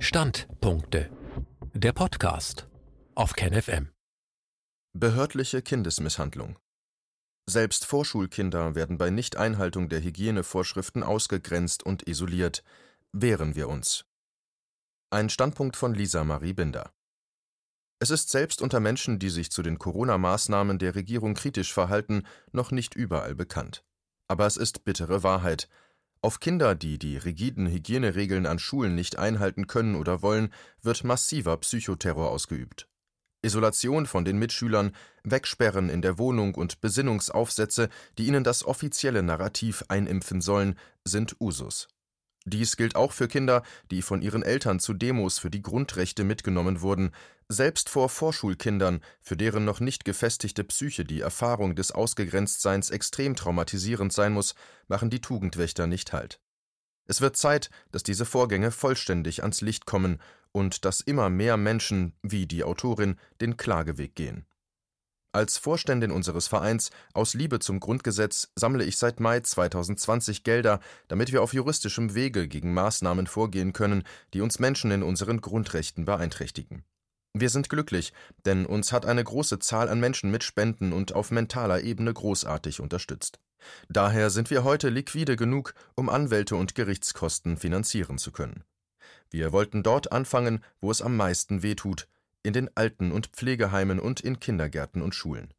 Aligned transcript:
Standpunkte. 0.00 1.10
Der 1.74 1.92
Podcast 1.92 2.68
auf 3.16 3.32
KenFM. 3.32 3.90
Behördliche 4.92 5.60
Kindesmisshandlung. 5.60 6.56
Selbst 7.50 7.84
Vorschulkinder 7.84 8.76
werden 8.76 8.96
bei 8.96 9.10
Nichteinhaltung 9.10 9.88
der 9.88 10.00
Hygienevorschriften 10.00 11.02
ausgegrenzt 11.02 11.82
und 11.82 12.06
isoliert. 12.06 12.62
Wehren 13.12 13.56
wir 13.56 13.68
uns. 13.68 14.04
Ein 15.10 15.30
Standpunkt 15.30 15.76
von 15.76 15.94
Lisa 15.94 16.22
Marie 16.22 16.52
Binder. 16.52 16.92
Es 17.98 18.10
ist 18.10 18.30
selbst 18.30 18.62
unter 18.62 18.78
Menschen, 18.78 19.18
die 19.18 19.30
sich 19.30 19.50
zu 19.50 19.62
den 19.62 19.80
Corona-Maßnahmen 19.80 20.78
der 20.78 20.94
Regierung 20.94 21.34
kritisch 21.34 21.72
verhalten, 21.72 22.22
noch 22.52 22.70
nicht 22.70 22.94
überall 22.94 23.34
bekannt. 23.34 23.84
Aber 24.28 24.46
es 24.46 24.56
ist 24.56 24.84
bittere 24.84 25.24
Wahrheit. 25.24 25.68
Auf 26.20 26.40
Kinder, 26.40 26.74
die 26.74 26.98
die 26.98 27.16
rigiden 27.16 27.68
Hygieneregeln 27.68 28.46
an 28.46 28.58
Schulen 28.58 28.96
nicht 28.96 29.18
einhalten 29.18 29.68
können 29.68 29.94
oder 29.94 30.20
wollen, 30.20 30.52
wird 30.82 31.04
massiver 31.04 31.56
Psychoterror 31.58 32.30
ausgeübt. 32.30 32.88
Isolation 33.42 34.06
von 34.06 34.24
den 34.24 34.36
Mitschülern, 34.36 34.92
Wegsperren 35.22 35.88
in 35.88 36.02
der 36.02 36.18
Wohnung 36.18 36.56
und 36.56 36.80
Besinnungsaufsätze, 36.80 37.88
die 38.18 38.26
ihnen 38.26 38.42
das 38.42 38.64
offizielle 38.64 39.22
Narrativ 39.22 39.84
einimpfen 39.88 40.40
sollen, 40.40 40.76
sind 41.04 41.36
Usus. 41.40 41.86
Dies 42.48 42.76
gilt 42.76 42.96
auch 42.96 43.12
für 43.12 43.28
Kinder, 43.28 43.62
die 43.90 44.02
von 44.02 44.22
ihren 44.22 44.42
Eltern 44.42 44.80
zu 44.80 44.94
Demos 44.94 45.38
für 45.38 45.50
die 45.50 45.62
Grundrechte 45.62 46.24
mitgenommen 46.24 46.80
wurden, 46.80 47.12
selbst 47.48 47.88
vor 47.88 48.08
Vorschulkindern, 48.08 49.00
für 49.20 49.36
deren 49.36 49.64
noch 49.64 49.80
nicht 49.80 50.04
gefestigte 50.04 50.64
Psyche 50.64 51.04
die 51.04 51.20
Erfahrung 51.20 51.74
des 51.74 51.92
Ausgegrenztseins 51.92 52.90
extrem 52.90 53.36
traumatisierend 53.36 54.12
sein 54.12 54.32
muss, 54.32 54.54
machen 54.86 55.10
die 55.10 55.20
Tugendwächter 55.20 55.86
nicht 55.86 56.12
Halt. 56.12 56.40
Es 57.06 57.20
wird 57.22 57.36
Zeit, 57.36 57.70
dass 57.90 58.02
diese 58.02 58.26
Vorgänge 58.26 58.70
vollständig 58.70 59.42
ans 59.42 59.62
Licht 59.62 59.86
kommen 59.86 60.20
und 60.52 60.84
dass 60.84 61.00
immer 61.00 61.30
mehr 61.30 61.56
Menschen, 61.56 62.14
wie 62.22 62.46
die 62.46 62.64
Autorin, 62.64 63.16
den 63.40 63.56
Klageweg 63.56 64.14
gehen. 64.14 64.44
Als 65.32 65.58
Vorständin 65.58 66.10
unseres 66.10 66.48
Vereins 66.48 66.90
Aus 67.12 67.34
Liebe 67.34 67.58
zum 67.58 67.80
Grundgesetz 67.80 68.50
sammle 68.54 68.84
ich 68.84 68.96
seit 68.96 69.20
Mai 69.20 69.40
2020 69.40 70.42
Gelder, 70.42 70.80
damit 71.06 71.32
wir 71.32 71.42
auf 71.42 71.52
juristischem 71.52 72.14
Wege 72.14 72.48
gegen 72.48 72.72
Maßnahmen 72.72 73.26
vorgehen 73.26 73.74
können, 73.74 74.04
die 74.32 74.40
uns 74.40 74.58
Menschen 74.58 74.90
in 74.90 75.02
unseren 75.02 75.42
Grundrechten 75.42 76.06
beeinträchtigen. 76.06 76.82
Wir 77.34 77.50
sind 77.50 77.68
glücklich, 77.68 78.14
denn 78.46 78.64
uns 78.64 78.90
hat 78.90 79.04
eine 79.04 79.22
große 79.22 79.58
Zahl 79.58 79.90
an 79.90 80.00
Menschen 80.00 80.30
mit 80.30 80.44
Spenden 80.44 80.94
und 80.94 81.14
auf 81.14 81.30
mentaler 81.30 81.82
Ebene 81.82 82.12
großartig 82.12 82.80
unterstützt. 82.80 83.38
Daher 83.90 84.30
sind 84.30 84.50
wir 84.50 84.64
heute 84.64 84.88
liquide 84.88 85.36
genug, 85.36 85.74
um 85.94 86.08
Anwälte 86.08 86.56
und 86.56 86.74
Gerichtskosten 86.74 87.58
finanzieren 87.58 88.16
zu 88.16 88.32
können. 88.32 88.64
Wir 89.30 89.52
wollten 89.52 89.82
dort 89.82 90.10
anfangen, 90.10 90.64
wo 90.80 90.90
es 90.90 91.02
am 91.02 91.16
meisten 91.16 91.62
wehtut, 91.62 92.08
in 92.42 92.52
den 92.52 92.70
Alten- 92.76 93.12
und 93.12 93.28
Pflegeheimen 93.28 93.98
und 93.98 94.20
in 94.20 94.40
Kindergärten 94.40 95.02
und 95.02 95.14
Schulen. 95.14 95.52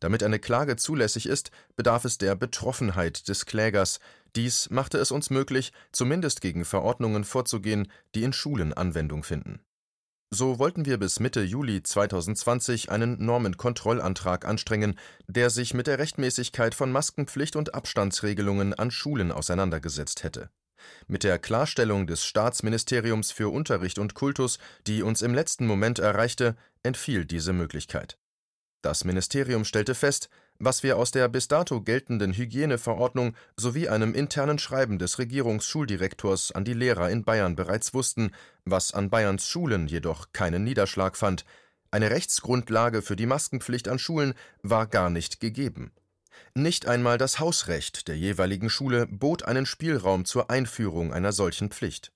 Damit 0.00 0.22
eine 0.22 0.38
Klage 0.38 0.76
zulässig 0.76 1.26
ist, 1.26 1.50
bedarf 1.76 2.04
es 2.04 2.18
der 2.18 2.34
Betroffenheit 2.34 3.28
des 3.28 3.46
Klägers. 3.46 4.00
Dies 4.34 4.70
machte 4.70 4.98
es 4.98 5.10
uns 5.10 5.30
möglich, 5.30 5.72
zumindest 5.92 6.40
gegen 6.40 6.64
Verordnungen 6.64 7.24
vorzugehen, 7.24 7.90
die 8.14 8.22
in 8.22 8.32
Schulen 8.32 8.72
Anwendung 8.72 9.22
finden. 9.22 9.60
So 10.30 10.58
wollten 10.58 10.84
wir 10.84 10.98
bis 10.98 11.20
Mitte 11.20 11.42
Juli 11.42 11.82
2020 11.82 12.90
einen 12.90 13.24
Normenkontrollantrag 13.24 14.44
anstrengen, 14.44 14.98
der 15.28 15.48
sich 15.48 15.74
mit 15.74 15.86
der 15.86 16.00
Rechtmäßigkeit 16.00 16.74
von 16.74 16.90
Maskenpflicht 16.90 17.54
und 17.54 17.74
Abstandsregelungen 17.74 18.74
an 18.74 18.90
Schulen 18.90 19.30
auseinandergesetzt 19.30 20.24
hätte. 20.24 20.50
Mit 21.06 21.24
der 21.24 21.38
Klarstellung 21.38 22.06
des 22.06 22.24
Staatsministeriums 22.24 23.30
für 23.30 23.48
Unterricht 23.48 23.98
und 23.98 24.14
Kultus, 24.14 24.58
die 24.86 25.02
uns 25.02 25.22
im 25.22 25.34
letzten 25.34 25.66
Moment 25.66 25.98
erreichte, 25.98 26.56
entfiel 26.82 27.24
diese 27.24 27.52
Möglichkeit. 27.52 28.18
Das 28.82 29.04
Ministerium 29.04 29.64
stellte 29.64 29.94
fest, 29.94 30.28
was 30.58 30.82
wir 30.82 30.98
aus 30.98 31.10
der 31.10 31.28
bis 31.28 31.48
dato 31.48 31.80
geltenden 31.80 32.32
Hygieneverordnung 32.32 33.34
sowie 33.56 33.88
einem 33.88 34.14
internen 34.14 34.58
Schreiben 34.58 34.98
des 34.98 35.18
Regierungsschuldirektors 35.18 36.52
an 36.52 36.64
die 36.64 36.74
Lehrer 36.74 37.10
in 37.10 37.24
Bayern 37.24 37.56
bereits 37.56 37.94
wussten, 37.94 38.30
was 38.64 38.92
an 38.92 39.10
Bayerns 39.10 39.48
Schulen 39.48 39.88
jedoch 39.88 40.32
keinen 40.32 40.64
Niederschlag 40.64 41.16
fand. 41.16 41.44
Eine 41.90 42.10
Rechtsgrundlage 42.10 43.02
für 43.02 43.16
die 43.16 43.26
Maskenpflicht 43.26 43.88
an 43.88 43.98
Schulen 43.98 44.34
war 44.62 44.86
gar 44.86 45.10
nicht 45.10 45.40
gegeben. 45.40 45.92
Nicht 46.54 46.86
einmal 46.86 47.18
das 47.18 47.38
Hausrecht 47.38 48.08
der 48.08 48.16
jeweiligen 48.16 48.70
Schule 48.70 49.06
bot 49.06 49.42
einen 49.44 49.66
Spielraum 49.66 50.24
zur 50.24 50.50
Einführung 50.50 51.12
einer 51.12 51.32
solchen 51.32 51.70
Pflicht. 51.70 52.12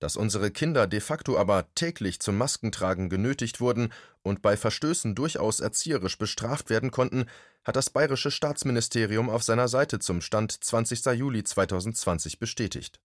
Dass 0.00 0.16
unsere 0.16 0.50
Kinder 0.50 0.86
de 0.86 1.00
facto 1.00 1.38
aber 1.38 1.72
täglich 1.74 2.20
zum 2.20 2.36
Maskentragen 2.36 3.08
genötigt 3.08 3.60
wurden 3.60 3.92
und 4.22 4.42
bei 4.42 4.56
Verstößen 4.56 5.14
durchaus 5.14 5.60
erzieherisch 5.60 6.18
bestraft 6.18 6.68
werden 6.68 6.90
konnten, 6.90 7.26
hat 7.64 7.76
das 7.76 7.90
bayerische 7.90 8.30
Staatsministerium 8.30 9.30
auf 9.30 9.42
seiner 9.42 9.68
Seite 9.68 9.98
zum 10.00 10.20
Stand 10.20 10.62
20. 10.62 11.06
Juli 11.16 11.42
2020 11.44 12.38
bestätigt. 12.38 13.00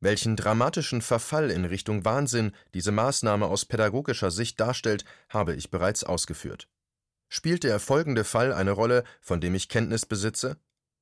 Welchen 0.00 0.36
dramatischen 0.36 1.00
Verfall 1.00 1.50
in 1.50 1.64
Richtung 1.64 2.04
Wahnsinn 2.04 2.52
diese 2.74 2.92
Maßnahme 2.92 3.46
aus 3.46 3.64
pädagogischer 3.64 4.30
Sicht 4.30 4.60
darstellt, 4.60 5.06
habe 5.30 5.54
ich 5.54 5.70
bereits 5.70 6.04
ausgeführt. 6.04 6.68
Spielt 7.28 7.64
der 7.64 7.80
folgende 7.80 8.24
Fall 8.24 8.52
eine 8.52 8.70
Rolle, 8.70 9.04
von 9.20 9.40
dem 9.40 9.54
ich 9.54 9.68
Kenntnis 9.68 10.06
besitze? 10.06 10.56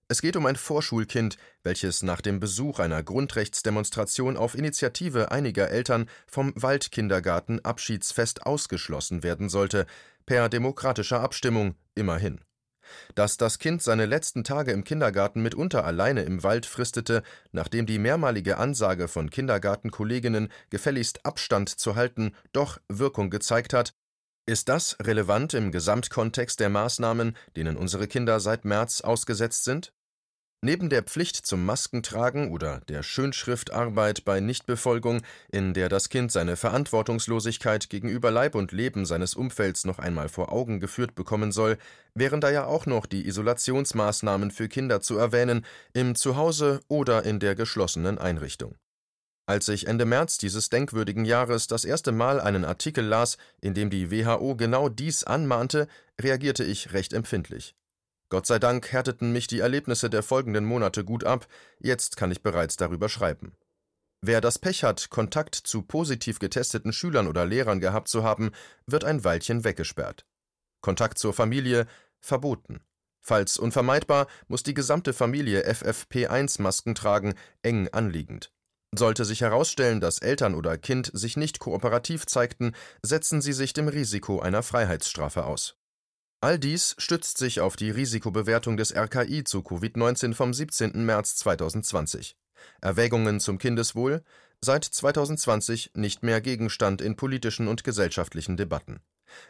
Es 0.06 0.20
geht 0.20 0.36
um 0.36 0.44
ein 0.44 0.56
Vorschulkind, 0.56 1.38
welches 1.62 2.02
nach 2.02 2.20
dem 2.20 2.38
Besuch 2.38 2.78
einer 2.78 3.02
Grundrechtsdemonstration 3.02 4.36
auf 4.36 4.54
Initiative 4.54 5.30
einiger 5.30 5.70
Eltern 5.70 6.10
vom 6.26 6.52
Waldkindergarten 6.56 7.64
Abschiedsfest 7.64 8.44
ausgeschlossen 8.44 9.22
werden 9.22 9.48
sollte, 9.48 9.86
per 10.26 10.48
demokratischer 10.48 11.20
Abstimmung 11.20 11.74
immerhin. 11.94 12.40
Dass 13.14 13.38
das 13.38 13.58
Kind 13.58 13.82
seine 13.82 14.04
letzten 14.04 14.44
Tage 14.44 14.72
im 14.72 14.84
Kindergarten 14.84 15.42
mitunter 15.42 15.86
alleine 15.86 16.22
im 16.22 16.42
Wald 16.42 16.66
fristete, 16.66 17.22
nachdem 17.52 17.86
die 17.86 17.98
mehrmalige 17.98 18.58
Ansage 18.58 19.08
von 19.08 19.30
Kindergartenkolleginnen, 19.30 20.50
gefälligst 20.68 21.24
Abstand 21.24 21.70
zu 21.70 21.96
halten, 21.96 22.34
doch 22.52 22.78
Wirkung 22.88 23.30
gezeigt 23.30 23.72
hat, 23.72 23.94
ist 24.46 24.68
das 24.68 24.96
relevant 25.00 25.54
im 25.54 25.72
Gesamtkontext 25.72 26.60
der 26.60 26.68
Maßnahmen, 26.68 27.36
denen 27.56 27.76
unsere 27.76 28.06
Kinder 28.06 28.40
seit 28.40 28.64
März 28.64 29.00
ausgesetzt 29.00 29.64
sind? 29.64 29.92
Neben 30.60 30.88
der 30.88 31.02
Pflicht 31.02 31.36
zum 31.36 31.66
Maskentragen 31.66 32.50
oder 32.50 32.80
der 32.88 33.02
Schönschriftarbeit 33.02 34.24
bei 34.24 34.40
Nichtbefolgung, 34.40 35.20
in 35.52 35.74
der 35.74 35.90
das 35.90 36.08
Kind 36.08 36.32
seine 36.32 36.56
Verantwortungslosigkeit 36.56 37.90
gegenüber 37.90 38.30
Leib 38.30 38.54
und 38.54 38.72
Leben 38.72 39.04
seines 39.04 39.34
Umfelds 39.34 39.84
noch 39.84 39.98
einmal 39.98 40.30
vor 40.30 40.52
Augen 40.52 40.80
geführt 40.80 41.14
bekommen 41.14 41.52
soll, 41.52 41.76
wären 42.14 42.40
da 42.40 42.50
ja 42.50 42.64
auch 42.64 42.86
noch 42.86 43.04
die 43.04 43.26
Isolationsmaßnahmen 43.26 44.50
für 44.50 44.68
Kinder 44.68 45.02
zu 45.02 45.18
erwähnen, 45.18 45.66
im 45.92 46.14
Zuhause 46.14 46.80
oder 46.88 47.24
in 47.24 47.40
der 47.40 47.54
geschlossenen 47.54 48.18
Einrichtung. 48.18 48.76
Als 49.46 49.68
ich 49.68 49.86
Ende 49.86 50.06
März 50.06 50.38
dieses 50.38 50.70
denkwürdigen 50.70 51.26
Jahres 51.26 51.66
das 51.66 51.84
erste 51.84 52.12
Mal 52.12 52.40
einen 52.40 52.64
Artikel 52.64 53.04
las, 53.04 53.36
in 53.60 53.74
dem 53.74 53.90
die 53.90 54.10
WHO 54.10 54.56
genau 54.56 54.88
dies 54.88 55.22
anmahnte, 55.24 55.86
reagierte 56.18 56.64
ich 56.64 56.94
recht 56.94 57.12
empfindlich. 57.12 57.74
Gott 58.30 58.46
sei 58.46 58.58
Dank 58.58 58.90
härteten 58.90 59.32
mich 59.32 59.46
die 59.46 59.60
Erlebnisse 59.60 60.08
der 60.08 60.22
folgenden 60.22 60.64
Monate 60.64 61.04
gut 61.04 61.24
ab, 61.24 61.46
jetzt 61.78 62.16
kann 62.16 62.30
ich 62.30 62.42
bereits 62.42 62.78
darüber 62.78 63.10
schreiben. 63.10 63.52
Wer 64.22 64.40
das 64.40 64.58
Pech 64.58 64.82
hat, 64.82 65.10
Kontakt 65.10 65.54
zu 65.54 65.82
positiv 65.82 66.38
getesteten 66.38 66.94
Schülern 66.94 67.26
oder 67.28 67.44
Lehrern 67.44 67.80
gehabt 67.80 68.08
zu 68.08 68.24
haben, 68.24 68.50
wird 68.86 69.04
ein 69.04 69.24
Weilchen 69.24 69.64
weggesperrt. 69.64 70.24
Kontakt 70.80 71.18
zur 71.18 71.34
Familie 71.34 71.86
verboten. 72.18 72.80
Falls 73.20 73.58
unvermeidbar, 73.58 74.26
muss 74.48 74.62
die 74.62 74.72
gesamte 74.72 75.12
Familie 75.12 75.66
FFP1-Masken 75.70 76.94
tragen, 76.94 77.34
eng 77.62 77.88
anliegend. 77.88 78.53
Sollte 78.96 79.24
sich 79.24 79.40
herausstellen, 79.40 80.00
dass 80.00 80.18
Eltern 80.18 80.54
oder 80.54 80.78
Kind 80.78 81.10
sich 81.12 81.36
nicht 81.36 81.58
kooperativ 81.58 82.26
zeigten, 82.26 82.72
setzen 83.02 83.40
sie 83.40 83.52
sich 83.52 83.72
dem 83.72 83.88
Risiko 83.88 84.40
einer 84.40 84.62
Freiheitsstrafe 84.62 85.44
aus. 85.44 85.76
All 86.40 86.58
dies 86.58 86.94
stützt 86.98 87.38
sich 87.38 87.60
auf 87.60 87.74
die 87.76 87.90
Risikobewertung 87.90 88.76
des 88.76 88.94
RKI 88.94 89.44
zu 89.44 89.60
Covid-19 89.60 90.34
vom 90.34 90.52
17. 90.52 91.04
März 91.04 91.36
2020. 91.36 92.36
Erwägungen 92.80 93.40
zum 93.40 93.58
Kindeswohl 93.58 94.22
seit 94.60 94.84
2020 94.84 95.92
nicht 95.94 96.22
mehr 96.22 96.40
Gegenstand 96.40 97.00
in 97.00 97.16
politischen 97.16 97.66
und 97.66 97.82
gesellschaftlichen 97.82 98.56
Debatten. 98.56 99.00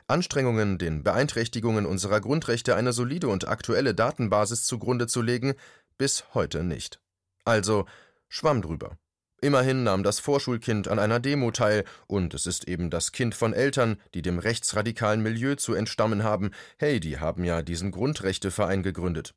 Anstrengungen, 0.06 0.78
den 0.78 1.02
Beeinträchtigungen 1.02 1.84
unserer 1.84 2.20
Grundrechte 2.20 2.76
eine 2.76 2.92
solide 2.92 3.28
und 3.28 3.48
aktuelle 3.48 3.94
Datenbasis 3.94 4.64
zugrunde 4.64 5.06
zu 5.06 5.20
legen, 5.20 5.54
bis 5.98 6.24
heute 6.32 6.64
nicht. 6.64 7.00
Also 7.44 7.86
Schwamm 8.28 8.62
drüber. 8.62 8.96
Immerhin 9.40 9.82
nahm 9.82 10.02
das 10.02 10.20
Vorschulkind 10.20 10.88
an 10.88 10.98
einer 10.98 11.20
Demo 11.20 11.50
teil, 11.50 11.84
und 12.06 12.34
es 12.34 12.46
ist 12.46 12.66
eben 12.66 12.88
das 12.88 13.12
Kind 13.12 13.34
von 13.34 13.52
Eltern, 13.52 13.96
die 14.14 14.22
dem 14.22 14.38
rechtsradikalen 14.38 15.22
Milieu 15.22 15.54
zu 15.54 15.74
entstammen 15.74 16.22
haben. 16.22 16.50
Hey, 16.78 17.00
die 17.00 17.18
haben 17.18 17.44
ja 17.44 17.62
diesen 17.62 17.90
Grundrechteverein 17.90 18.82
gegründet. 18.82 19.34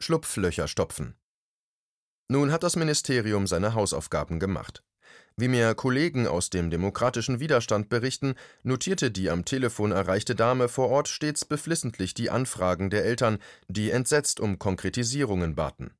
Schlupflöcher 0.00 0.68
stopfen. 0.68 1.14
Nun 2.28 2.52
hat 2.52 2.62
das 2.62 2.76
Ministerium 2.76 3.46
seine 3.46 3.74
Hausaufgaben 3.74 4.38
gemacht. 4.38 4.84
Wie 5.36 5.48
mir 5.48 5.74
Kollegen 5.74 6.26
aus 6.26 6.50
dem 6.50 6.70
demokratischen 6.70 7.40
Widerstand 7.40 7.88
berichten, 7.88 8.34
notierte 8.62 9.10
die 9.10 9.30
am 9.30 9.44
Telefon 9.44 9.92
erreichte 9.92 10.34
Dame 10.34 10.68
vor 10.68 10.90
Ort 10.90 11.08
stets 11.08 11.44
beflissentlich 11.44 12.14
die 12.14 12.30
Anfragen 12.30 12.90
der 12.90 13.04
Eltern, 13.04 13.38
die 13.68 13.90
entsetzt 13.90 14.40
um 14.40 14.58
Konkretisierungen 14.58 15.54
baten. 15.54 15.92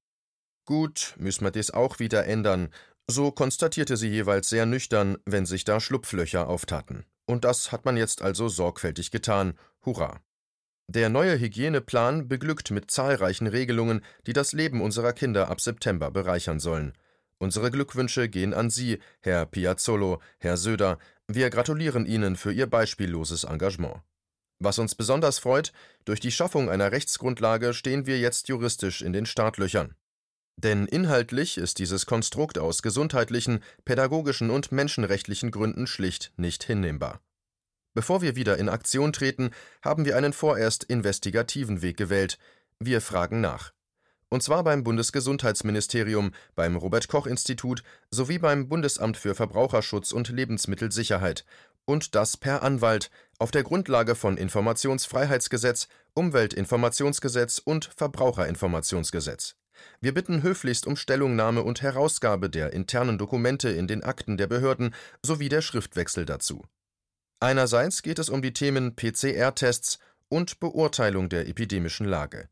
Gut, 0.71 1.17
müssen 1.19 1.43
wir 1.43 1.51
das 1.51 1.73
auch 1.73 1.99
wieder 1.99 2.27
ändern, 2.27 2.69
so 3.09 3.33
konstatierte 3.33 3.97
sie 3.97 4.07
jeweils 4.07 4.51
sehr 4.51 4.67
nüchtern, 4.67 5.19
wenn 5.27 5.45
sich 5.45 5.65
da 5.65 5.81
Schlupflöcher 5.81 6.47
auftaten. 6.47 7.05
Und 7.27 7.45
das 7.45 7.73
hat 7.73 7.85
man 7.85 7.97
jetzt 7.97 8.23
also 8.23 8.49
sorgfältig 8.49 9.11
getan. 9.11 9.55
Hurra! 9.85 10.21
Der 10.87 11.09
neue 11.09 11.41
Hygieneplan 11.41 12.29
beglückt 12.29 12.71
mit 12.71 12.89
zahlreichen 12.89 13.49
Regelungen, 13.49 14.05
die 14.29 14.33
das 14.33 14.53
Leben 14.53 14.81
unserer 14.81 15.13
Kinder 15.13 15.49
ab 15.49 15.61
September 15.61 16.13
bereichern 16.13 16.61
sollen. 16.61 16.93
Unsere 17.39 17.73
Glückwünsche 17.73 18.29
gehen 18.29 18.55
an 18.55 18.71
Sie, 18.71 19.01
Herr 19.23 19.47
Piazzolo, 19.47 20.23
Herr 20.39 20.57
Söder. 20.57 21.01
Wir 21.27 21.51
gratulieren 21.51 22.07
Ihnen 22.07 22.37
für 22.37 22.53
Ihr 22.53 22.69
beispielloses 22.69 23.43
Engagement. 23.43 24.03
Was 24.61 24.79
uns 24.79 24.95
besonders 24.95 25.41
freut, 25.41 25.73
durch 26.05 26.21
die 26.21 26.31
Schaffung 26.31 26.71
einer 26.71 26.93
Rechtsgrundlage 26.93 27.75
stehen 27.75 28.07
wir 28.07 28.21
jetzt 28.21 28.47
juristisch 28.47 29.03
in 29.03 29.13
den 29.13 29.27
Startlöchern. 29.27 29.97
Denn 30.63 30.87
inhaltlich 30.87 31.57
ist 31.57 31.79
dieses 31.79 32.05
Konstrukt 32.05 32.59
aus 32.59 32.83
gesundheitlichen, 32.83 33.63
pädagogischen 33.87 34.51
und 34.51 34.73
menschenrechtlichen 34.73 35.51
Gründen 35.51 35.87
schlicht 35.87 36.33
nicht 36.37 36.65
hinnehmbar. 36.65 37.21
Bevor 37.95 38.21
wir 38.21 38.37
wieder 38.37 38.59
in 38.59 38.69
Aktion 38.69 39.13
treten, 39.13 39.51
haben 39.83 40.05
wir 40.05 40.17
einen 40.17 40.35
vorerst 40.35 40.85
investigativen 40.85 41.81
Weg 41.81 41.97
gewählt. 41.97 42.39
Wir 42.79 43.01
fragen 43.01 43.41
nach 43.41 43.73
und 44.31 44.43
zwar 44.43 44.65
beim 44.65 44.85
Bundesgesundheitsministerium, 44.85 46.33
beim 46.55 46.77
Robert 46.77 47.09
Koch 47.09 47.27
Institut 47.27 47.83
sowie 48.11 48.39
beim 48.39 48.69
Bundesamt 48.69 49.17
für 49.17 49.35
Verbraucherschutz 49.35 50.13
und 50.13 50.29
Lebensmittelsicherheit, 50.29 51.45
und 51.85 52.15
das 52.15 52.37
per 52.37 52.63
Anwalt 52.63 53.11
auf 53.39 53.51
der 53.51 53.65
Grundlage 53.65 54.15
von 54.15 54.37
Informationsfreiheitsgesetz, 54.37 55.89
Umweltinformationsgesetz 56.15 57.59
und 57.59 57.91
Verbraucherinformationsgesetz. 57.97 59.57
Wir 60.01 60.15
bitten 60.15 60.43
höflichst 60.43 60.87
um 60.87 60.97
Stellungnahme 60.97 61.63
und 61.63 61.83
Herausgabe 61.83 62.51
der 62.51 62.73
internen 62.73 63.19
Dokumente 63.19 63.71
in 63.71 63.87
den 63.87 64.03
Akten 64.03 64.37
der 64.37 64.47
Behörden 64.47 64.95
sowie 65.25 65.49
der 65.49 65.63
Schriftwechsel 65.63 66.25
dazu. 66.25 66.65
Einerseits 67.41 68.03
geht 68.03 68.19
es 68.19 68.29
um 68.29 68.43
die 68.43 68.53
Themen 68.53 68.95
PCR-Tests 68.97 69.99
und 70.29 70.61
Beurteilung 70.61 71.29
der 71.29 71.49
epidemischen 71.49 72.07
Lage. 72.07 72.49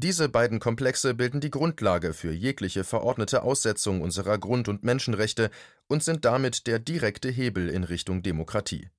Diese 0.00 0.28
beiden 0.28 0.60
Komplexe 0.60 1.12
bilden 1.12 1.40
die 1.40 1.50
Grundlage 1.50 2.14
für 2.14 2.30
jegliche 2.30 2.84
verordnete 2.84 3.42
Aussetzung 3.42 4.00
unserer 4.00 4.38
Grund- 4.38 4.68
und 4.68 4.84
Menschenrechte 4.84 5.50
und 5.88 6.04
sind 6.04 6.24
damit 6.24 6.68
der 6.68 6.78
direkte 6.78 7.28
Hebel 7.30 7.68
in 7.68 7.82
Richtung 7.82 8.22
Demokratie. 8.22 8.90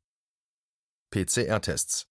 PCR-Tests 1.12 2.09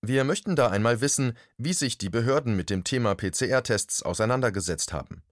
Wir 0.00 0.22
möchten 0.22 0.54
da 0.54 0.68
einmal 0.68 1.00
wissen, 1.00 1.36
wie 1.56 1.72
sich 1.72 1.98
die 1.98 2.08
Behörden 2.10 2.56
mit 2.56 2.70
dem 2.70 2.84
Thema 2.84 3.16
PCR-Tests 3.16 4.02
auseinandergesetzt 4.02 4.92
haben. 4.92 5.22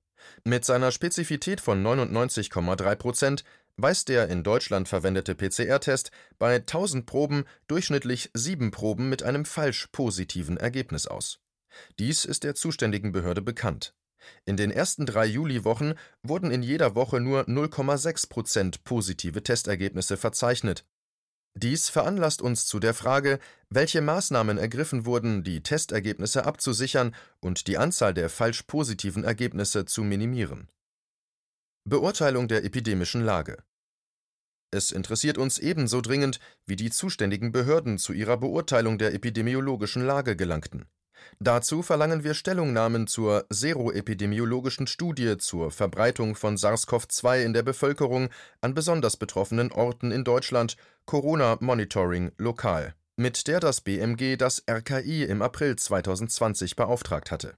Mit 0.45 0.65
seiner 0.65 0.91
Spezifität 0.91 1.61
von 1.61 1.85
99,3 1.85 2.97
Prozent 2.97 3.45
weist 3.77 4.09
der 4.09 4.29
in 4.29 4.43
Deutschland 4.43 4.89
verwendete 4.89 5.35
PCR-Test 5.37 6.11
bei 6.39 6.57
1000 6.57 7.07
Proben 7.07 7.45
durchschnittlich 7.69 8.31
sieben 8.35 8.73
Proben 8.73 9.09
mit 9.09 9.23
einem 9.23 9.45
falsch 9.45 9.87
positiven 9.93 10.57
Ergebnis 10.57 11.07
aus. 11.07 11.39
Dies 11.99 12.25
ist 12.25 12.43
der 12.43 12.55
zuständigen 12.55 13.13
Behörde 13.13 13.43
bekannt. 13.43 13.95
In 14.45 14.57
den 14.57 14.73
ersten 14.73 15.07
drei 15.07 15.27
Juliwochen 15.27 15.95
wurden 16.23 16.51
in 16.51 16.63
jeder 16.63 16.97
Woche 16.97 17.21
nur 17.21 17.43
0,6 17.43 18.29
Prozent 18.29 18.83
positive 18.83 19.43
Testergebnisse 19.43 20.17
verzeichnet. 20.17 20.85
Dies 21.59 21.89
veranlasst 21.89 22.43
uns 22.43 22.67
zu 22.67 22.79
der 22.79 22.93
Frage, 22.93 23.39
welche 23.71 24.03
Maßnahmen 24.03 24.59
ergriffen 24.59 25.07
wurden, 25.07 25.43
die 25.43 25.63
Testergebnisse 25.63 26.45
abzusichern 26.45 27.15
und 27.41 27.67
die 27.67 27.79
Anzahl 27.79 28.13
der 28.13 28.29
falsch 28.29 28.65
positiven 28.65 29.25
Ergebnisse 29.25 29.87
zu 29.87 30.05
minimieren. 30.05 30.69
Beurteilung 31.85 32.47
der 32.47 32.63
epidemischen 32.65 33.25
Lage 33.25 33.65
Es 34.71 34.93
interessiert 34.93 35.39
uns 35.39 35.59
ebenso 35.59 36.03
dringend, 36.03 36.41
wie 36.67 36.77
die 36.77 36.91
zuständigen 36.91 37.53
Behörden 37.53 37.97
zu 37.97 38.13
ihrer 38.13 38.37
Beurteilung 38.37 38.99
der 38.99 39.15
epidemiologischen 39.15 40.05
Lage 40.05 40.37
gelangten. 40.37 40.85
Dazu 41.39 41.83
verlangen 41.83 42.25
wir 42.25 42.35
Stellungnahmen 42.35 43.07
zur 43.07 43.47
seroepidemiologischen 43.51 44.87
Studie 44.87 45.37
zur 45.39 45.71
Verbreitung 45.71 46.35
von 46.35 46.57
SARS-CoV-2 46.57 47.43
in 47.43 47.53
der 47.53 47.63
Bevölkerung 47.63 48.31
an 48.61 48.75
besonders 48.75 49.17
betroffenen 49.17 49.71
Orten 49.73 50.13
in 50.13 50.25
Deutschland 50.25 50.77
Corona 51.05 51.59
Monitoring 51.61 52.33
lokal, 52.39 52.95
mit 53.17 53.47
der 53.49 53.61
das 53.61 53.81
BMG 53.81 54.37
das 54.37 54.63
RKI 54.69 55.25
im 55.25 55.43
April 55.43 55.77
2020 55.77 56.77
beauftragt 56.77 57.31
hatte. 57.31 57.57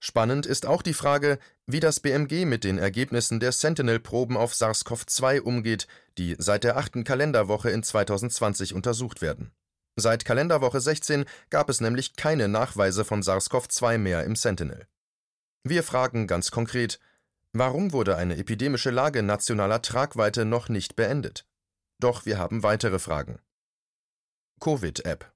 Spannend 0.00 0.46
ist 0.46 0.66
auch 0.66 0.82
die 0.82 0.94
Frage, 0.94 1.38
wie 1.66 1.78
das 1.78 2.00
BMG 2.00 2.44
mit 2.44 2.64
den 2.64 2.78
Ergebnissen 2.78 3.38
der 3.38 3.52
Sentinel-Proben 3.52 4.36
auf 4.36 4.52
SARS-CoV-2 4.52 5.40
umgeht, 5.40 5.86
die 6.18 6.34
seit 6.38 6.64
der 6.64 6.76
achten 6.76 7.04
Kalenderwoche 7.04 7.70
in 7.70 7.82
2020 7.82 8.74
untersucht 8.74 9.22
werden 9.22 9.52
Seit 9.96 10.24
Kalenderwoche 10.24 10.80
16 10.80 11.26
gab 11.50 11.68
es 11.68 11.80
nämlich 11.80 12.16
keine 12.16 12.48
Nachweise 12.48 13.04
von 13.04 13.22
SARS-CoV-2 13.22 13.98
mehr 13.98 14.24
im 14.24 14.36
Sentinel. 14.36 14.86
Wir 15.64 15.82
fragen 15.82 16.26
ganz 16.26 16.50
konkret, 16.50 16.98
warum 17.52 17.92
wurde 17.92 18.16
eine 18.16 18.38
epidemische 18.38 18.90
Lage 18.90 19.22
nationaler 19.22 19.82
Tragweite 19.82 20.46
noch 20.46 20.70
nicht 20.70 20.96
beendet? 20.96 21.46
Doch 22.00 22.24
wir 22.24 22.38
haben 22.38 22.62
weitere 22.62 22.98
Fragen. 22.98 23.38
Covid-App 24.60 25.30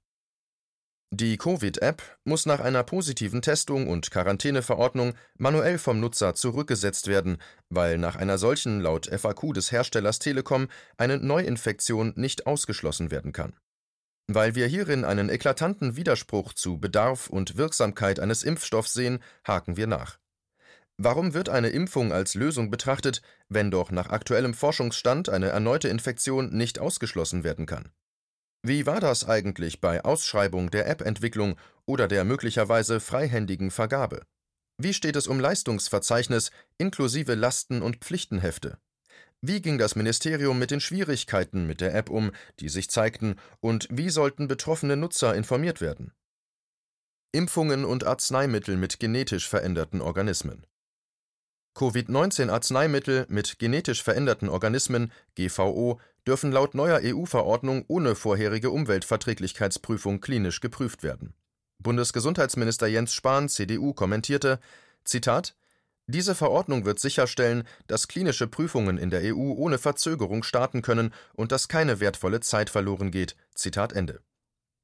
Die 1.10 1.36
Covid-App 1.36 2.02
muss 2.24 2.46
nach 2.46 2.60
einer 2.60 2.82
positiven 2.82 3.42
Testung 3.42 3.88
und 3.88 4.10
Quarantäneverordnung 4.10 5.14
manuell 5.36 5.76
vom 5.76 6.00
Nutzer 6.00 6.34
zurückgesetzt 6.34 7.08
werden, 7.08 7.36
weil 7.68 7.98
nach 7.98 8.16
einer 8.16 8.38
solchen 8.38 8.80
laut 8.80 9.06
FAQ 9.06 9.52
des 9.52 9.70
Herstellers 9.70 10.18
Telekom 10.18 10.68
eine 10.96 11.18
Neuinfektion 11.18 12.14
nicht 12.16 12.46
ausgeschlossen 12.46 13.10
werden 13.10 13.32
kann. 13.32 13.54
Weil 14.28 14.54
wir 14.56 14.66
hierin 14.66 15.04
einen 15.04 15.28
eklatanten 15.28 15.96
Widerspruch 15.96 16.52
zu 16.52 16.78
Bedarf 16.78 17.28
und 17.28 17.56
Wirksamkeit 17.56 18.18
eines 18.18 18.42
Impfstoffs 18.42 18.92
sehen, 18.92 19.22
haken 19.46 19.76
wir 19.76 19.86
nach. 19.86 20.18
Warum 20.98 21.34
wird 21.34 21.48
eine 21.48 21.68
Impfung 21.68 22.12
als 22.12 22.34
Lösung 22.34 22.70
betrachtet, 22.70 23.22
wenn 23.48 23.70
doch 23.70 23.90
nach 23.90 24.08
aktuellem 24.08 24.54
Forschungsstand 24.54 25.28
eine 25.28 25.50
erneute 25.50 25.88
Infektion 25.88 26.56
nicht 26.56 26.78
ausgeschlossen 26.78 27.44
werden 27.44 27.66
kann? 27.66 27.90
Wie 28.62 28.86
war 28.86 28.98
das 28.98 29.28
eigentlich 29.28 29.80
bei 29.80 30.04
Ausschreibung 30.04 30.70
der 30.70 30.88
App-Entwicklung 30.88 31.56
oder 31.84 32.08
der 32.08 32.24
möglicherweise 32.24 32.98
freihändigen 32.98 33.70
Vergabe? 33.70 34.22
Wie 34.78 34.92
steht 34.92 35.16
es 35.16 35.28
um 35.28 35.38
Leistungsverzeichnis 35.38 36.50
inklusive 36.78 37.34
Lasten- 37.34 37.82
und 37.82 37.98
Pflichtenhefte? 37.98 38.78
Wie 39.48 39.62
ging 39.62 39.78
das 39.78 39.94
Ministerium 39.94 40.58
mit 40.58 40.72
den 40.72 40.80
Schwierigkeiten 40.80 41.68
mit 41.68 41.80
der 41.80 41.94
App 41.94 42.10
um, 42.10 42.32
die 42.58 42.68
sich 42.68 42.90
zeigten, 42.90 43.36
und 43.60 43.86
wie 43.92 44.10
sollten 44.10 44.48
betroffene 44.48 44.96
Nutzer 44.96 45.36
informiert 45.36 45.80
werden? 45.80 46.10
Impfungen 47.30 47.84
und 47.84 48.04
Arzneimittel 48.04 48.76
mit 48.76 48.98
genetisch 48.98 49.48
veränderten 49.48 50.00
Organismen. 50.00 50.66
Covid-19-Arzneimittel 51.76 53.26
mit 53.28 53.60
genetisch 53.60 54.02
veränderten 54.02 54.48
Organismen 54.48 55.12
GVO 55.36 56.00
dürfen 56.26 56.50
laut 56.50 56.74
neuer 56.74 57.00
EU-Verordnung 57.04 57.84
ohne 57.86 58.16
vorherige 58.16 58.70
Umweltverträglichkeitsprüfung 58.70 60.20
klinisch 60.20 60.60
geprüft 60.60 61.04
werden. 61.04 61.34
Bundesgesundheitsminister 61.78 62.88
Jens 62.88 63.14
Spahn, 63.14 63.48
CDU, 63.48 63.92
kommentierte: 63.92 64.58
Zitat 65.04 65.54
diese 66.08 66.36
Verordnung 66.36 66.84
wird 66.84 67.00
sicherstellen, 67.00 67.64
dass 67.88 68.06
klinische 68.06 68.46
Prüfungen 68.46 68.96
in 68.96 69.10
der 69.10 69.34
EU 69.34 69.52
ohne 69.54 69.78
Verzögerung 69.78 70.44
starten 70.44 70.82
können 70.82 71.12
und 71.34 71.50
dass 71.50 71.68
keine 71.68 71.98
wertvolle 71.98 72.40
Zeit 72.40 72.70
verloren 72.70 73.10
geht. 73.10 73.36
Zitat 73.54 73.92
Ende. 73.92 74.20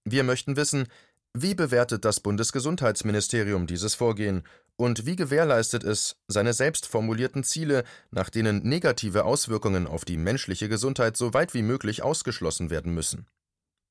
Wir 0.05 0.25
möchten 0.25 0.57
wissen, 0.57 0.89
wie 1.35 1.55
bewertet 1.55 2.05
das 2.05 2.21
Bundesgesundheitsministerium 2.21 3.67
dieses 3.67 3.95
Vorgehen 3.95 4.43
und 4.77 5.07
wie 5.07 5.17
gewährleistet 5.17 5.85
es 5.85 6.17
seine 6.27 6.53
selbst 6.53 6.87
formulierten 6.87 7.45
Ziele, 7.45 7.85
nach 8.11 8.29
denen 8.29 8.69
negative 8.69 9.25
Auswirkungen 9.25 9.87
auf 9.87 10.05
die 10.05 10.17
menschliche 10.17 10.69
Gesundheit 10.69 11.17
so 11.17 11.33
weit 11.33 11.55
wie 11.55 11.63
möglich 11.63 12.03
ausgeschlossen 12.03 12.69
werden 12.69 12.93
müssen? 12.93 13.27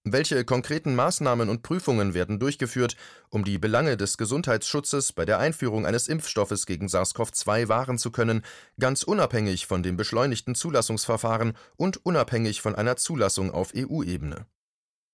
Welche 0.03 0.43
konkreten 0.45 0.95
Maßnahmen 0.95 1.47
und 1.47 1.61
Prüfungen 1.61 2.15
werden 2.15 2.39
durchgeführt, 2.39 2.95
um 3.29 3.43
die 3.43 3.59
Belange 3.59 3.97
des 3.97 4.17
Gesundheitsschutzes 4.17 5.13
bei 5.13 5.25
der 5.25 5.37
Einführung 5.37 5.85
eines 5.85 6.07
Impfstoffes 6.07 6.65
gegen 6.65 6.87
SARS-CoV-2 6.87 7.67
wahren 7.67 7.99
zu 7.99 8.09
können, 8.09 8.41
ganz 8.79 9.03
unabhängig 9.03 9.67
von 9.67 9.83
dem 9.83 9.97
beschleunigten 9.97 10.55
Zulassungsverfahren 10.55 11.53
und 11.77 12.03
unabhängig 12.03 12.61
von 12.61 12.73
einer 12.73 12.95
Zulassung 12.95 13.51
auf 13.51 13.73
EU-Ebene? 13.75 14.47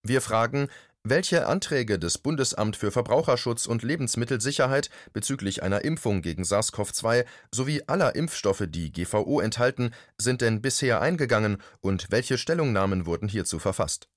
Wir 0.04 0.22
fragen, 0.22 0.70
welche 1.04 1.48
Anträge 1.48 2.00
des 2.00 2.18
Bundesamt 2.18 2.78
für 2.78 2.92
Verbraucherschutz 2.92 3.66
und 3.66 3.84
Lebensmittelsicherheit 3.84 4.90
bezüglich 5.12 5.64
einer 5.64 5.84
Impfung 5.84 6.22
gegen 6.22 6.44
SARS-CoV-2 6.44 7.26
sowie 7.54 7.84
aller 7.88 8.16
Impfstoffe, 8.16 8.64
die 8.70 8.94
GVO 8.94 9.42
enthalten, 9.42 9.92
sind 10.18 10.40
denn 10.40 10.62
bisher 10.62 11.02
eingegangen 11.02 11.58
und 11.82 12.08
welche 12.10 12.38
Stellungnahmen 12.38 13.06
wurden 13.06 13.28
hierzu 13.28 13.60
verfasst? 13.60 14.08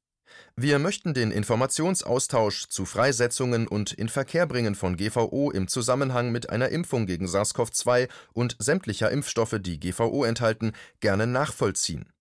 Wir 0.57 0.79
möchten 0.79 1.15
den 1.15 1.31
Informationsaustausch 1.31 2.69
zu 2.69 2.85
Freisetzungen 2.85 3.67
und 3.67 3.93
Inverkehrbringen 3.93 4.75
von 4.75 4.97
GVO 4.97 5.51
im 5.51 5.69
Zusammenhang 5.69 6.33
mit 6.33 6.51
einer 6.51 6.69
Impfung 6.69 7.07
gegen 7.07 7.27
SARS-CoV-2 7.27 8.09
und 8.33 8.57
sämtlicher 8.59 9.11
Impfstoffe, 9.11 9.57
die 9.61 9.81
GVO 9.81 10.25
enthalten, 10.25 10.73
gerne 11.01 11.27
nachvollziehen 11.27 12.13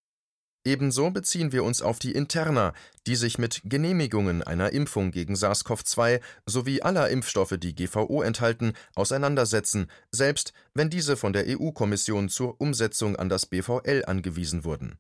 Ebenso 0.66 1.10
beziehen 1.10 1.54
wir 1.54 1.64
uns 1.64 1.82
auf 1.82 2.00
die 2.00 2.12
Interna, 2.12 2.74
die 3.08 3.16
sich 3.16 3.38
mit 3.38 3.62
Genehmigungen 3.64 4.44
einer 4.44 4.74
Impfung 4.74 5.12
gegen 5.12 5.36
SARS-CoV-2 5.36 6.20
sowie 6.46 6.82
aller 6.82 7.10
Impfstoffe, 7.10 7.56
die 7.58 7.74
GVO 7.74 8.22
enthalten, 8.22 8.74
auseinandersetzen, 8.94 9.90
selbst 10.12 10.54
wenn 10.74 10.90
diese 10.90 11.16
von 11.16 11.32
der 11.32 11.46
EU-Kommission 11.48 12.28
zur 12.28 12.60
Umsetzung 12.60 13.16
an 13.16 13.30
das 13.30 13.46
BVL 13.46 14.04
angewiesen 14.06 14.66
wurden. 14.66 15.00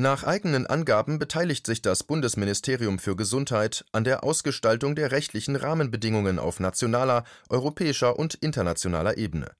Nach 0.00 0.24
eigenen 0.24 0.66
Angaben 0.66 1.18
beteiligt 1.18 1.66
sich 1.66 1.82
das 1.82 2.04
Bundesministerium 2.04 2.98
für 2.98 3.16
Gesundheit 3.16 3.84
an 3.92 4.02
der 4.02 4.24
Ausgestaltung 4.24 4.94
der 4.94 5.12
rechtlichen 5.12 5.56
Rahmenbedingungen 5.56 6.38
auf 6.38 6.58
nationaler, 6.58 7.24
europäischer 7.50 8.18
und 8.18 8.32
internationaler 8.36 9.18
Ebene. 9.18 9.50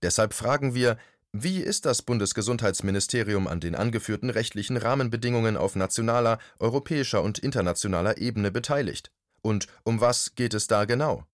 Deshalb 0.00 0.34
fragen 0.34 0.72
wir, 0.72 0.98
wie 1.32 1.58
ist 1.58 1.84
das 1.84 2.02
Bundesgesundheitsministerium 2.02 3.48
an 3.48 3.58
den 3.58 3.74
angeführten 3.74 4.30
rechtlichen 4.30 4.76
Rahmenbedingungen 4.76 5.56
auf 5.56 5.74
nationaler, 5.74 6.38
europäischer 6.60 7.24
und 7.24 7.40
internationaler 7.40 8.18
Ebene 8.18 8.52
beteiligt? 8.52 9.10
Und 9.42 9.66
um 9.82 10.00
was 10.00 10.36
geht 10.36 10.54
es 10.54 10.68
da 10.68 10.84
genau? 10.84 11.24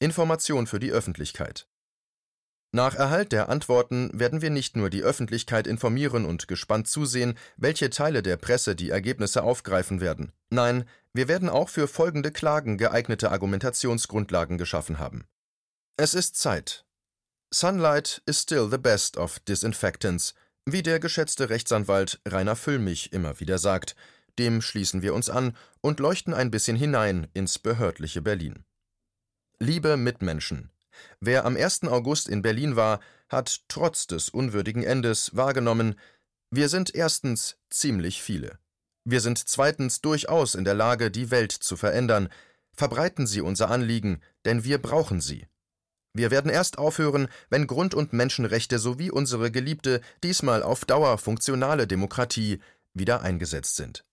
Information 0.00 0.66
für 0.66 0.80
die 0.80 0.90
Öffentlichkeit 0.90 1.68
Nach 2.74 2.94
Erhalt 2.94 3.32
der 3.32 3.50
Antworten 3.50 4.10
werden 4.18 4.40
wir 4.40 4.48
nicht 4.48 4.76
nur 4.76 4.88
die 4.88 5.02
Öffentlichkeit 5.02 5.66
informieren 5.66 6.24
und 6.24 6.48
gespannt 6.48 6.88
zusehen, 6.88 7.36
welche 7.58 7.90
Teile 7.90 8.22
der 8.22 8.38
Presse 8.38 8.74
die 8.74 8.88
Ergebnisse 8.88 9.42
aufgreifen 9.42 10.00
werden. 10.00 10.32
Nein, 10.48 10.88
wir 11.12 11.28
werden 11.28 11.50
auch 11.50 11.68
für 11.68 11.86
folgende 11.86 12.32
Klagen 12.32 12.78
geeignete 12.78 13.30
Argumentationsgrundlagen 13.30 14.56
geschaffen 14.56 14.98
haben. 14.98 15.26
Es 15.98 16.14
ist 16.14 16.36
Zeit, 16.36 16.86
Sunlight 17.52 18.22
is 18.24 18.40
still 18.40 18.70
the 18.70 18.78
best 18.78 19.18
of 19.18 19.38
disinfectants, 19.40 20.32
wie 20.64 20.82
der 20.82 20.98
geschätzte 20.98 21.50
Rechtsanwalt 21.50 22.18
Rainer 22.26 22.56
Füllmich 22.56 23.12
immer 23.12 23.38
wieder 23.40 23.58
sagt. 23.58 23.94
Dem 24.38 24.62
schließen 24.62 25.02
wir 25.02 25.12
uns 25.12 25.28
an 25.28 25.54
und 25.82 26.00
leuchten 26.00 26.32
ein 26.32 26.50
bisschen 26.50 26.78
hinein 26.78 27.28
ins 27.34 27.58
behördliche 27.58 28.22
Berlin. 28.22 28.64
Liebe 29.58 29.98
Mitmenschen, 29.98 30.70
wer 31.20 31.44
am 31.44 31.56
1. 31.56 31.84
August 31.84 32.28
in 32.28 32.42
Berlin 32.42 32.76
war, 32.76 33.00
hat 33.28 33.62
trotz 33.68 34.06
des 34.06 34.28
unwürdigen 34.28 34.82
Endes 34.82 35.34
wahrgenommen, 35.34 35.96
wir 36.50 36.68
sind 36.68 36.94
erstens 36.94 37.56
ziemlich 37.70 38.22
viele. 38.22 38.58
Wir 39.04 39.20
sind 39.20 39.38
zweitens 39.48 40.00
durchaus 40.00 40.54
in 40.54 40.64
der 40.64 40.74
Lage, 40.74 41.10
die 41.10 41.30
Welt 41.30 41.52
zu 41.52 41.76
verändern. 41.76 42.28
Verbreiten 42.74 43.26
Sie 43.26 43.40
unser 43.40 43.70
Anliegen, 43.70 44.20
denn 44.44 44.64
wir 44.64 44.78
brauchen 44.78 45.20
sie. 45.20 45.46
Wir 46.14 46.30
werden 46.30 46.50
erst 46.50 46.78
aufhören, 46.78 47.28
wenn 47.48 47.66
Grund- 47.66 47.94
und 47.94 48.12
Menschenrechte 48.12 48.78
sowie 48.78 49.10
unsere 49.10 49.50
geliebte, 49.50 50.02
diesmal 50.22 50.62
auf 50.62 50.84
Dauer 50.84 51.16
funktionale 51.16 51.86
Demokratie 51.86 52.60
wieder 52.92 53.22
eingesetzt 53.22 53.76
sind. 53.76 54.04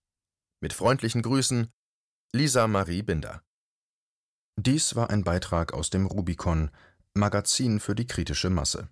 Mit 0.62 0.74
freundlichen 0.74 1.22
Grüßen, 1.22 1.68
Lisa 2.34 2.68
Marie 2.68 3.02
Binder. 3.02 3.44
Dies 4.62 4.94
war 4.98 5.10
ein 5.10 5.24
Beitrag 5.24 5.74
aus 5.74 5.90
dem 5.90 6.06
Rubicon, 6.06 6.70
Magazin 7.14 7.80
für 7.80 7.96
die 7.96 8.06
kritische 8.06 8.50
Masse. 8.50 8.90